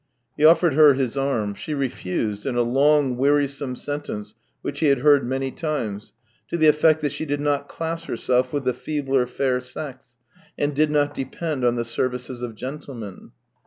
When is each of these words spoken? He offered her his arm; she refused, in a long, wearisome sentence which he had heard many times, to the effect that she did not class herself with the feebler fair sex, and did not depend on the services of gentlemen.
He 0.35 0.43
offered 0.43 0.73
her 0.73 0.95
his 0.95 1.15
arm; 1.15 1.53
she 1.53 1.75
refused, 1.75 2.47
in 2.47 2.55
a 2.55 2.63
long, 2.63 3.17
wearisome 3.17 3.75
sentence 3.75 4.33
which 4.63 4.79
he 4.79 4.87
had 4.87 5.01
heard 5.01 5.23
many 5.23 5.51
times, 5.51 6.15
to 6.47 6.57
the 6.57 6.65
effect 6.65 7.01
that 7.01 7.11
she 7.11 7.23
did 7.23 7.39
not 7.39 7.67
class 7.69 8.05
herself 8.05 8.51
with 8.51 8.63
the 8.63 8.73
feebler 8.73 9.27
fair 9.27 9.59
sex, 9.59 10.15
and 10.57 10.75
did 10.75 10.89
not 10.89 11.13
depend 11.13 11.63
on 11.63 11.75
the 11.75 11.85
services 11.85 12.41
of 12.41 12.55
gentlemen. 12.55 13.29